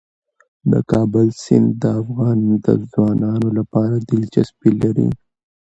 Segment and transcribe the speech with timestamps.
[0.71, 2.37] د کابل سیند د افغان
[2.93, 5.09] ځوانانو لپاره دلچسپي لري.